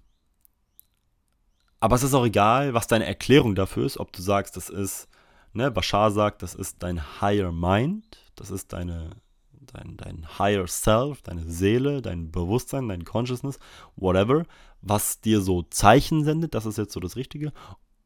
[1.81, 5.09] aber es ist auch egal, was deine Erklärung dafür ist, ob du sagst, das ist
[5.57, 9.11] ne, Bashar sagt, das ist dein Higher Mind, das ist deine,
[9.53, 13.59] dein, dein Higher Self, deine Seele, dein Bewusstsein, dein Consciousness,
[13.97, 14.45] whatever,
[14.83, 17.53] was dir so Zeichen sendet, das ist jetzt so das Richtige.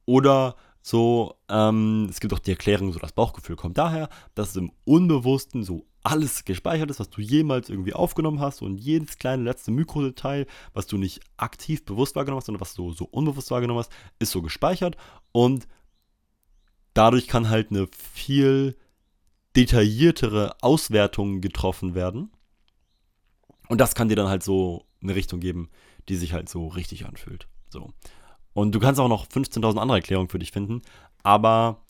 [0.06, 4.72] Oder so, ähm, es gibt auch die Erklärung, so das Bauchgefühl kommt daher, dass im
[4.84, 9.70] Unbewussten so alles gespeichert ist, was du jemals irgendwie aufgenommen hast und jedes kleine letzte
[9.70, 13.92] Mikrodetail, was du nicht aktiv bewusst wahrgenommen hast, sondern was du so unbewusst wahrgenommen hast,
[14.18, 14.96] ist so gespeichert
[15.32, 15.68] und
[16.94, 18.76] dadurch kann halt eine viel
[19.56, 22.30] detailliertere Auswertung getroffen werden.
[23.68, 25.70] Und das kann dir dann halt so eine Richtung geben,
[26.08, 27.48] die sich halt so richtig anfühlt.
[27.68, 27.92] So.
[28.52, 30.82] Und du kannst auch noch 15.000 andere Erklärungen für dich finden,
[31.22, 31.84] aber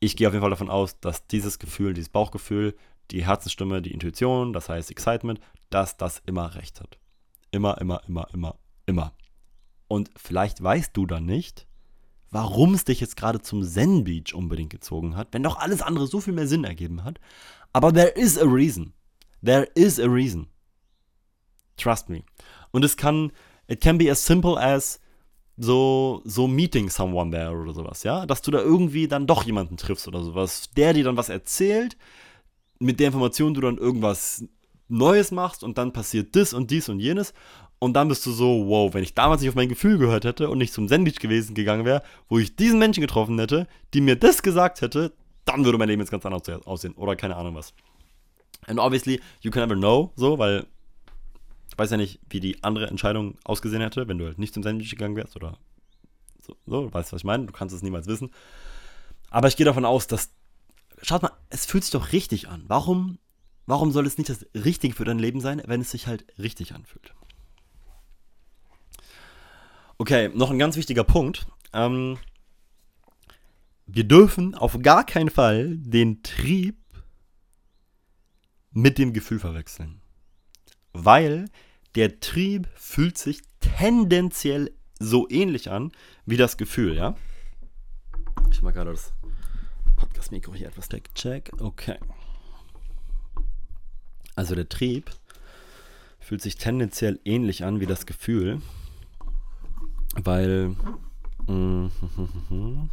[0.00, 2.76] ich gehe auf jeden Fall davon aus, dass dieses Gefühl, dieses Bauchgefühl,
[3.10, 6.98] die Herzensstimme, die Intuition, das heißt Excitement, dass das immer recht hat.
[7.50, 9.12] Immer, immer, immer, immer, immer.
[9.88, 11.66] Und vielleicht weißt du dann nicht,
[12.32, 16.06] warum es dich jetzt gerade zum Zen Beach unbedingt gezogen hat, wenn doch alles andere
[16.06, 17.20] so viel mehr Sinn ergeben hat.
[17.72, 18.94] Aber there is a reason.
[19.44, 20.48] There is a reason.
[21.76, 22.24] Trust me.
[22.70, 23.32] Und es kann,
[23.68, 24.98] it can be as simple as
[25.58, 28.24] so, so meeting someone there oder sowas, ja?
[28.24, 31.98] Dass du da irgendwie dann doch jemanden triffst oder sowas, der dir dann was erzählt,
[32.78, 34.44] mit der Information du dann irgendwas
[34.88, 37.34] Neues machst und dann passiert das und dies und jenes
[37.82, 40.48] und dann bist du so, wow, wenn ich damals nicht auf mein Gefühl gehört hätte
[40.48, 44.14] und nicht zum Sandwich gewesen gegangen wäre, wo ich diesen Menschen getroffen hätte, die mir
[44.14, 45.12] das gesagt hätte,
[45.46, 46.94] dann würde mein Leben jetzt ganz anders aussehen.
[46.94, 47.74] Oder keine Ahnung was.
[48.68, 50.64] And obviously, you can never know, so, weil
[51.70, 54.62] ich weiß ja nicht, wie die andere Entscheidung ausgesehen hätte, wenn du halt nicht zum
[54.62, 55.58] Sandwich gegangen wärst oder
[56.40, 57.46] so, so weißt du, was ich meine?
[57.46, 58.30] Du kannst es niemals wissen.
[59.28, 60.30] Aber ich gehe davon aus, dass,
[61.02, 62.62] schaut mal, es fühlt sich doch richtig an.
[62.68, 63.18] Warum,
[63.66, 66.76] warum soll es nicht das Richtige für dein Leben sein, wenn es sich halt richtig
[66.76, 67.12] anfühlt?
[70.02, 71.46] Okay, noch ein ganz wichtiger Punkt.
[71.72, 72.18] Ähm,
[73.86, 76.74] wir dürfen auf gar keinen Fall den Trieb
[78.72, 80.00] mit dem Gefühl verwechseln.
[80.92, 81.48] weil
[81.94, 85.92] der Trieb fühlt sich tendenziell so ähnlich an
[86.26, 87.14] wie das Gefühl, ja?
[88.50, 89.12] Ich mal gerade das
[89.94, 91.52] Podcast-Mikro hier etwas check.
[91.60, 92.00] Okay.
[94.34, 95.12] Also der Trieb
[96.18, 98.60] fühlt sich tendenziell ähnlich an wie das Gefühl,
[100.16, 100.74] weil.
[101.46, 101.86] Mm,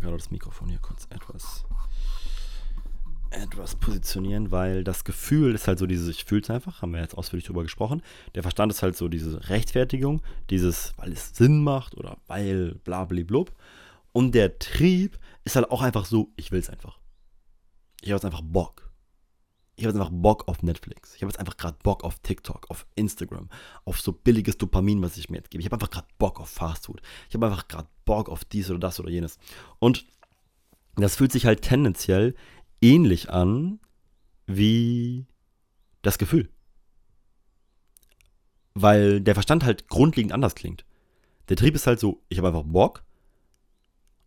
[0.00, 1.64] gerade das Mikrofon hier kurz etwas
[3.30, 7.00] etwas positionieren, weil das Gefühl ist halt so dieses, ich fühle es einfach, haben wir
[7.00, 8.02] jetzt ausführlich drüber gesprochen.
[8.34, 13.52] Der Verstand ist halt so diese Rechtfertigung, dieses, weil es Sinn macht oder weil blablablub.
[14.12, 16.98] Und der Trieb ist halt auch einfach so, ich will es einfach.
[18.00, 18.85] Ich habe jetzt einfach Bock.
[19.76, 21.14] Ich habe jetzt einfach Bock auf Netflix.
[21.14, 23.50] Ich habe jetzt einfach gerade Bock auf TikTok, auf Instagram,
[23.84, 25.60] auf so billiges Dopamin, was ich mir jetzt gebe.
[25.60, 27.02] Ich habe einfach gerade Bock auf Fastfood.
[27.28, 29.38] Ich habe einfach gerade Bock auf dies oder das oder jenes.
[29.78, 30.06] Und
[30.94, 32.34] das fühlt sich halt tendenziell
[32.80, 33.78] ähnlich an
[34.46, 35.26] wie
[36.00, 36.48] das Gefühl.
[38.72, 40.86] Weil der Verstand halt grundlegend anders klingt.
[41.50, 43.04] Der Trieb ist halt so, ich habe einfach Bock.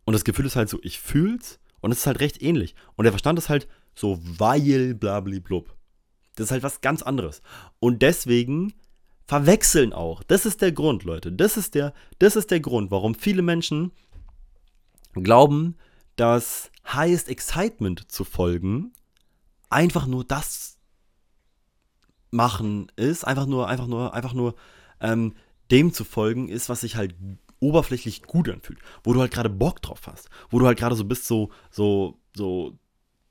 [0.04, 1.58] Und das Gefühl ist halt so, ich fühl's.
[1.80, 2.76] Und es ist halt recht ähnlich.
[2.94, 3.66] Und der Verstand ist halt
[4.00, 5.76] so, weil blablablub.
[6.34, 7.42] Das ist halt was ganz anderes.
[7.80, 8.72] Und deswegen
[9.26, 10.22] verwechseln auch.
[10.22, 11.30] Das ist der Grund, Leute.
[11.30, 13.92] Das ist der, das ist der Grund, warum viele Menschen
[15.12, 15.76] glauben,
[16.16, 18.92] dass Highest Excitement zu folgen
[19.68, 20.78] einfach nur das
[22.30, 24.54] machen ist, einfach nur, einfach nur, einfach nur
[25.00, 25.34] ähm,
[25.70, 27.14] dem zu folgen ist, was sich halt
[27.60, 31.04] oberflächlich gut anfühlt, wo du halt gerade Bock drauf hast, wo du halt gerade so
[31.04, 32.78] bist, so, so, so,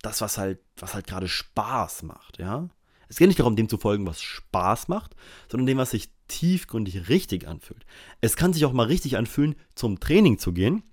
[0.01, 2.69] das, was halt, was halt gerade Spaß macht, ja.
[3.07, 5.15] Es geht nicht darum, dem zu folgen, was Spaß macht,
[5.49, 7.83] sondern dem, was sich tiefgründig richtig anfühlt.
[8.21, 10.83] Es kann sich auch mal richtig anfühlen, zum Training zu gehen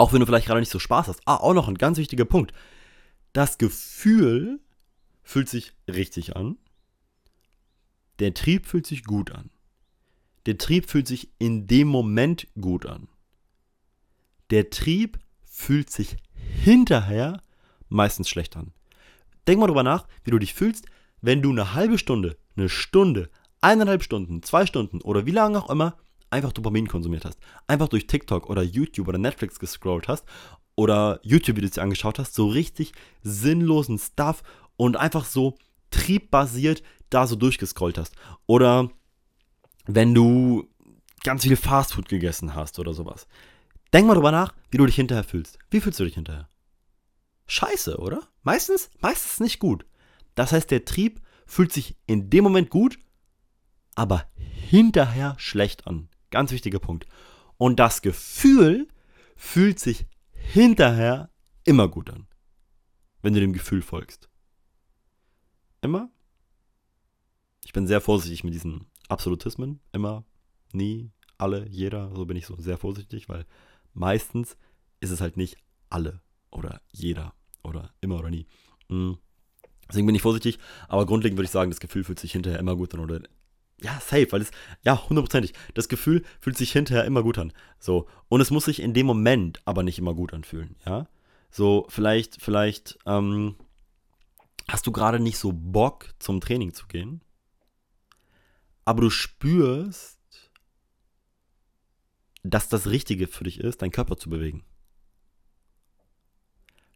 [0.00, 1.20] auch wenn du vielleicht gerade nicht so Spaß hast.
[1.26, 2.54] Ah, auch noch ein ganz wichtiger Punkt.
[3.34, 4.60] Das Gefühl
[5.22, 6.56] fühlt sich richtig an.
[8.18, 9.50] Der Trieb fühlt sich gut an.
[10.46, 13.08] Der Trieb fühlt sich in dem Moment gut an.
[14.48, 17.42] Der Trieb fühlt sich hinterher
[17.90, 18.72] meistens schlecht an.
[19.46, 20.86] Denk mal drüber nach, wie du dich fühlst,
[21.20, 25.68] wenn du eine halbe Stunde, eine Stunde, eineinhalb Stunden, zwei Stunden oder wie lange auch
[25.68, 25.96] immer
[26.30, 30.24] einfach Dopamin konsumiert hast, einfach durch TikTok oder YouTube oder Netflix gescrollt hast
[30.76, 34.42] oder YouTube-Videos angeschaut hast, so richtig sinnlosen Stuff
[34.76, 35.58] und einfach so
[35.90, 38.14] triebbasiert da so durchgescrollt hast.
[38.46, 38.90] Oder
[39.86, 40.68] wenn du
[41.22, 43.26] ganz viel Fastfood gegessen hast oder sowas.
[43.92, 45.58] Denk mal drüber nach, wie du dich hinterher fühlst.
[45.70, 46.48] Wie fühlst du dich hinterher?
[47.50, 48.28] Scheiße, oder?
[48.44, 49.84] Meistens, meistens nicht gut.
[50.36, 52.96] Das heißt, der Trieb fühlt sich in dem Moment gut,
[53.96, 56.08] aber hinterher schlecht an.
[56.30, 57.06] Ganz wichtiger Punkt.
[57.56, 58.86] Und das Gefühl
[59.34, 61.30] fühlt sich hinterher
[61.64, 62.28] immer gut an,
[63.20, 64.28] wenn du dem Gefühl folgst.
[65.80, 66.08] Immer?
[67.64, 69.80] Ich bin sehr vorsichtig mit diesen Absolutismen.
[69.90, 70.24] Immer,
[70.72, 72.14] nie, alle, jeder.
[72.14, 73.44] So bin ich so sehr vorsichtig, weil
[73.92, 74.56] meistens
[75.00, 75.56] ist es halt nicht
[75.88, 78.46] alle oder jeder oder immer oder nie.
[78.88, 79.18] Hm.
[79.88, 82.76] Deswegen bin ich vorsichtig, aber grundlegend würde ich sagen, das Gefühl fühlt sich hinterher immer
[82.76, 83.20] gut an oder
[83.82, 84.50] ja, safe, weil es,
[84.84, 85.54] ja, hundertprozentig.
[85.74, 87.52] Das Gefühl fühlt sich hinterher immer gut an.
[87.78, 88.06] So.
[88.28, 91.08] Und es muss sich in dem Moment aber nicht immer gut anfühlen, ja.
[91.50, 93.56] So, vielleicht, vielleicht, ähm,
[94.68, 97.22] hast du gerade nicht so Bock, zum Training zu gehen.
[98.84, 100.20] Aber du spürst,
[102.42, 104.64] dass das Richtige für dich ist, deinen Körper zu bewegen.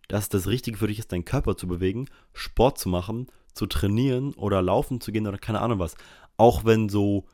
[0.09, 4.35] Dass das Richtige für dich ist, deinen Körper zu bewegen, Sport zu machen, zu trainieren
[4.35, 5.95] oder laufen zu gehen oder keine Ahnung was
[6.37, 7.27] auch wenn so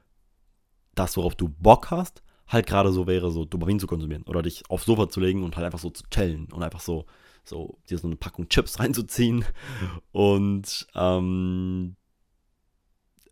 [0.95, 4.69] das, worauf du Bock hast, halt gerade so wäre, so Dopamin zu konsumieren oder dich
[4.69, 7.07] aufs Sofa zu legen und halt einfach so zu chillen und einfach so,
[7.45, 9.45] so dir so eine Packung Chips reinzuziehen
[10.13, 11.97] und, ähm,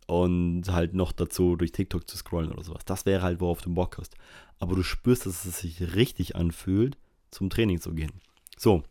[0.07, 2.85] und halt noch dazu durch TikTok zu scrollen oder sowas.
[2.87, 4.14] Das wäre halt, worauf du Bock hast.
[4.59, 6.96] Aber du spürst, dass es sich richtig anfühlt,
[7.31, 8.12] zum Training zu gehen.
[8.57, 8.85] So,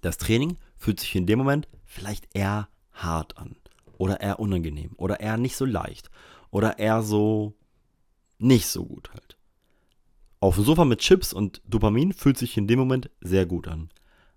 [0.00, 3.56] das Training fühlt sich in dem Moment vielleicht eher hart an
[3.98, 6.10] oder eher unangenehm oder eher nicht so leicht
[6.50, 7.54] oder eher so
[8.38, 9.36] nicht so gut halt.
[10.40, 13.90] Auf dem Sofa mit Chips und Dopamin fühlt sich in dem Moment sehr gut an.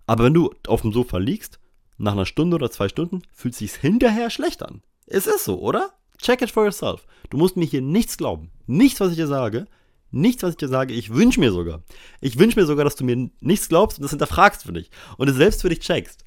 [0.06, 1.60] Aber wenn du auf dem Sofa liegst,
[1.98, 4.82] nach einer Stunde oder zwei Stunden, fühlt sich hinterher schlecht an.
[5.06, 5.94] Es ist so, oder?
[6.18, 7.06] Check it for yourself.
[7.30, 8.52] Du musst mir hier nichts glauben.
[8.68, 9.66] Nichts, was ich dir sage.
[10.14, 10.94] Nichts, was ich dir sage.
[10.94, 11.82] Ich wünsche mir sogar.
[12.22, 14.92] Ich wünsche mir sogar, dass du mir nichts glaubst und das hinterfragst für dich.
[15.18, 16.24] Und es selbst für dich checkst.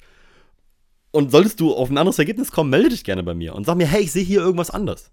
[1.11, 3.77] Und solltest du auf ein anderes Ergebnis kommen, melde dich gerne bei mir und sag
[3.77, 5.11] mir, hey, ich sehe hier irgendwas anders.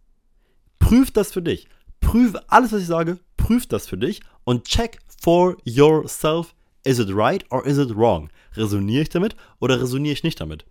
[0.80, 1.68] Prüf das für dich.
[2.00, 7.08] Prüf alles, was ich sage, prüf das für dich und check for yourself, is it
[7.14, 8.28] right or is it wrong?
[8.56, 10.66] Resoniere ich damit oder resoniere ich nicht damit?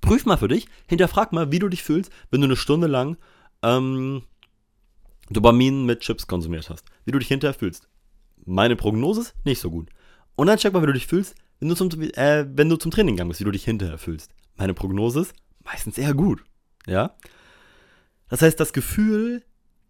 [0.00, 3.18] Prüf mal für dich, hinterfrag mal, wie du dich fühlst, wenn du eine Stunde lang
[3.62, 4.22] ähm,
[5.32, 6.84] Dopamin mit Chips konsumiert hast.
[7.04, 7.88] Wie du dich hinterher fühlst.
[8.44, 9.90] Meine Prognose ist nicht so gut.
[10.34, 12.90] Und dann check mal, wie du dich fühlst, wenn du zum, äh, wenn du zum
[12.90, 14.32] Training gegangen bist, wie du dich hinterher fühlst.
[14.56, 16.42] Meine Prognose ist meistens eher gut.
[16.86, 17.14] Ja?
[18.28, 19.44] Das heißt, das Gefühl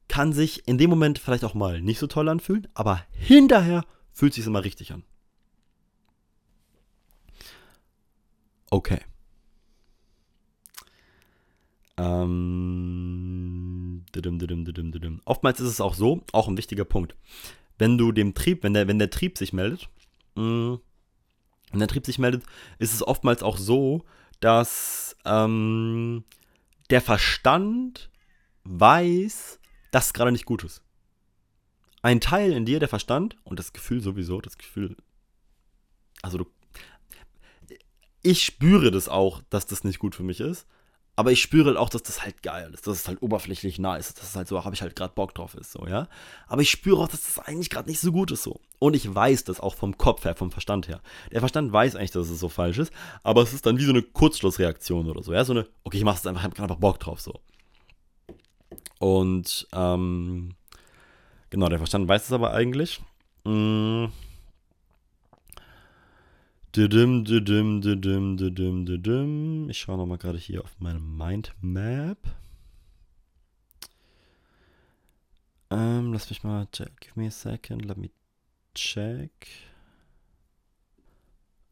[0.09, 4.35] kann sich in dem Moment vielleicht auch mal nicht so toll anfühlen, aber hinterher fühlt
[4.35, 5.05] sich immer richtig an.
[8.69, 9.01] Okay.
[11.97, 13.62] Ähm,
[15.25, 17.15] Oftmals ist es auch so, auch ein wichtiger Punkt.
[17.79, 19.89] Wenn du dem Trieb, wenn der, wenn der Trieb sich meldet,
[20.35, 20.81] mh, mm,
[21.73, 22.45] wenn der Trieb sich meldet,
[22.79, 24.05] ist es oftmals auch so,
[24.41, 26.25] dass ähm,
[26.91, 28.11] der Verstand
[28.65, 29.59] weiß,
[29.91, 30.83] dass es gerade nicht gut ist.
[32.03, 34.97] Ein Teil in dir, der Verstand und das Gefühl sowieso, das Gefühl,
[36.21, 36.47] also du,
[38.23, 40.67] ich spüre das auch, dass das nicht gut für mich ist,
[41.15, 44.09] aber ich spüre halt auch, dass das halt geil ist, dass es halt oberflächlich nice
[44.09, 46.09] ist, dass es halt so, habe ich halt gerade Bock drauf ist, so, ja.
[46.47, 48.61] Aber ich spüre auch, dass das eigentlich gerade nicht so gut ist, so.
[48.79, 51.01] Und ich weiß das auch vom Kopf her, vom Verstand her.
[51.31, 53.91] Der Verstand weiß eigentlich, dass es so falsch ist, aber es ist dann wie so
[53.91, 55.45] eine Kurzschlussreaktion oder so, ja.
[55.45, 57.41] So eine, okay, ich mache es einfach, ich habe einfach Bock drauf, so.
[58.99, 60.55] Und, ähm,
[61.51, 63.03] genau, der Verstand weiß es aber eigentlich.
[63.45, 64.09] Mmh.
[69.69, 72.17] Ich schaue nochmal gerade hier auf meine Mindmap.
[75.71, 76.99] Ähm, lass mich mal check.
[77.01, 77.85] Give me a second.
[77.85, 78.09] Let me
[78.75, 79.31] check.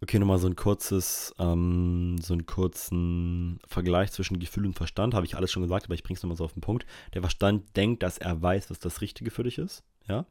[0.03, 5.15] Okay, nochmal so ein kurzes, ähm, so einen kurzen Vergleich zwischen Gefühl und Verstand.
[5.15, 6.85] Habe ich alles schon gesagt, aber ich bringe es nochmal so auf den Punkt.
[7.15, 9.83] Der Verstand denkt, dass er weiß, was das Richtige für dich ist.
[10.07, 10.27] Ja.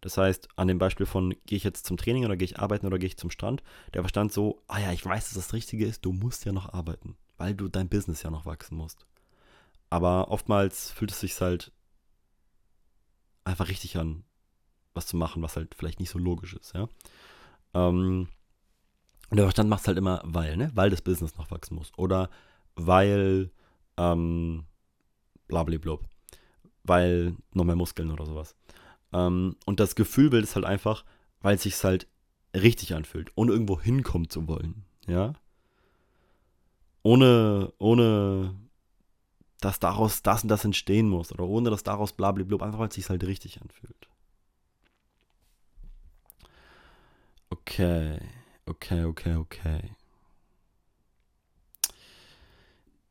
[0.00, 2.86] Das heißt, an dem Beispiel von, gehe ich jetzt zum Training oder gehe ich arbeiten
[2.86, 3.62] oder gehe ich zum Strand,
[3.94, 6.72] der Verstand so, ah ja, ich weiß, dass das Richtige ist, du musst ja noch
[6.72, 9.06] arbeiten, weil du dein Business ja noch wachsen musst.
[9.90, 11.72] Aber oftmals fühlt es sich halt
[13.44, 14.24] einfach richtig an,
[14.94, 16.88] was zu machen, was halt vielleicht nicht so logisch ist, ja.
[17.74, 18.28] Ähm,
[19.30, 20.70] und der Verstand macht es halt immer, weil, ne?
[20.74, 21.92] Weil das Business noch wachsen muss.
[21.96, 22.30] Oder
[22.76, 23.50] weil,
[23.96, 24.64] ähm,
[25.48, 25.98] blablabla.
[26.84, 28.56] Weil noch mehr Muskeln oder sowas.
[29.12, 31.04] Ähm, und das Gefühl will es halt einfach,
[31.40, 32.06] weil es sich halt
[32.54, 34.84] richtig anfühlt, ohne irgendwo hinkommen zu wollen.
[35.06, 35.34] Ja.
[37.02, 38.54] Ohne, ohne,
[39.60, 41.32] dass daraus das und das entstehen muss.
[41.32, 44.08] Oder ohne, dass daraus blablabla, einfach weil es sich halt richtig anfühlt.
[47.50, 48.18] Okay.
[48.66, 49.80] Okay, okay, okay.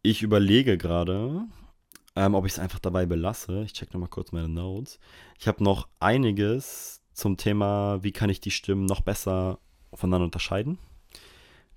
[0.03, 1.47] Ich überlege gerade,
[2.17, 3.61] ähm, ob ich es einfach dabei belasse.
[3.63, 4.99] Ich check nochmal kurz meine Notes.
[5.39, 9.59] Ich habe noch einiges zum Thema, wie kann ich die Stimmen noch besser
[9.93, 10.79] voneinander unterscheiden.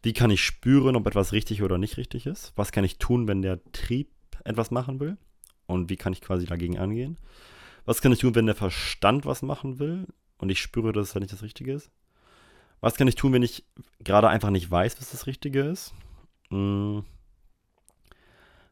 [0.03, 2.55] Wie kann ich spüren, ob etwas richtig oder nicht richtig ist?
[2.57, 4.09] Was kann ich tun, wenn der Trieb
[4.44, 5.18] etwas machen will?
[5.66, 7.18] Und wie kann ich quasi dagegen angehen?
[7.85, 10.07] Was kann ich tun, wenn der Verstand was machen will
[10.38, 11.90] und ich spüre, dass es halt nicht das Richtige ist?
[12.81, 13.66] Was kann ich tun, wenn ich
[14.03, 15.92] gerade einfach nicht weiß, was das Richtige ist?
[16.48, 17.05] Hm.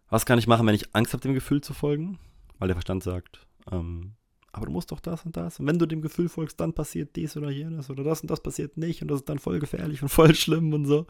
[0.08, 2.18] Was kann ich machen, wenn ich Angst habe, dem Gefühl zu folgen?
[2.58, 4.14] Weil der Verstand sagt, ähm,
[4.52, 5.60] aber du musst doch das und das.
[5.60, 8.42] Und wenn du dem Gefühl folgst, dann passiert dies oder jenes oder das und das
[8.42, 11.06] passiert nicht und das ist dann voll gefährlich und voll schlimm und so.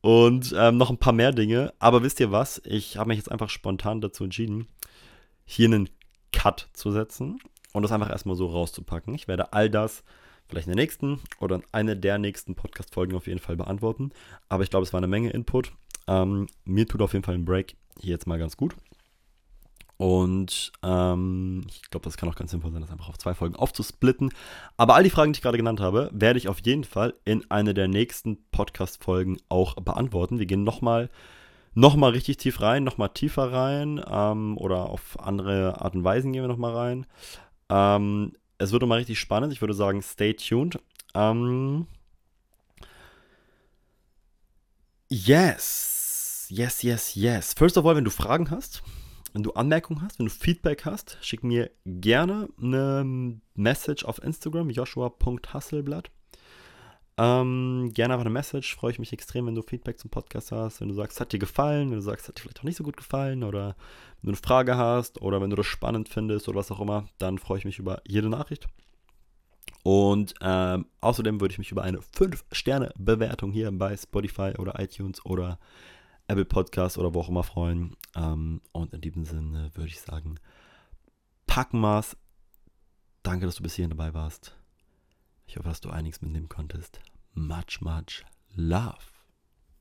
[0.00, 1.72] Und ähm, noch ein paar mehr Dinge.
[1.78, 2.62] Aber wisst ihr was?
[2.64, 4.68] Ich habe mich jetzt einfach spontan dazu entschieden,
[5.44, 5.88] hier einen
[6.32, 7.38] Cut zu setzen
[7.72, 9.14] und das einfach erstmal so rauszupacken.
[9.14, 10.02] Ich werde all das
[10.48, 14.12] vielleicht in der nächsten oder in einer der nächsten Podcast-Folgen auf jeden Fall beantworten.
[14.48, 15.72] Aber ich glaube, es war eine Menge Input.
[16.08, 18.74] Ähm, mir tut auf jeden Fall ein Break hier jetzt mal ganz gut.
[19.98, 23.56] Und ähm, ich glaube, das kann auch ganz sinnvoll sein, das einfach auf zwei Folgen
[23.56, 24.32] aufzusplitten.
[24.76, 27.48] Aber all die Fragen, die ich gerade genannt habe, werde ich auf jeden Fall in
[27.50, 30.38] einer der nächsten Podcast-Folgen auch beantworten.
[30.38, 31.10] Wir gehen nochmal
[31.74, 36.32] noch mal richtig tief rein, nochmal tiefer rein ähm, oder auf andere Art und Weisen
[36.32, 37.06] gehen wir nochmal rein.
[37.68, 39.52] Ähm, es wird nochmal richtig spannend.
[39.52, 40.78] Ich würde sagen, stay tuned.
[41.14, 41.86] Ähm,
[46.50, 47.54] yes yes, yes, yes.
[47.54, 48.82] First of all, wenn du Fragen hast,
[49.32, 54.70] wenn du Anmerkungen hast, wenn du Feedback hast, schick mir gerne eine Message auf Instagram,
[54.70, 56.10] joshua.hasselblatt.
[57.18, 60.80] Ähm, gerne einfach eine Message, freue ich mich extrem, wenn du Feedback zum Podcast hast,
[60.80, 62.84] wenn du sagst, hat dir gefallen, wenn du sagst, hat dir vielleicht auch nicht so
[62.84, 63.74] gut gefallen oder
[64.22, 67.06] wenn du eine Frage hast oder wenn du das spannend findest oder was auch immer,
[67.18, 68.68] dann freue ich mich über jede Nachricht.
[69.82, 75.58] Und ähm, außerdem würde ich mich über eine 5-Sterne-Bewertung hier bei Spotify oder iTunes oder
[76.28, 77.96] Apple Podcast oder wo auch immer freuen.
[78.14, 80.36] Ähm, und in diesem Sinne würde ich sagen,
[81.46, 82.16] packen wir's.
[83.22, 84.56] Danke, dass du bis hierhin dabei warst.
[85.46, 87.00] Ich hoffe, dass du einiges mitnehmen konntest.
[87.34, 88.24] Much, much
[88.54, 89.17] love.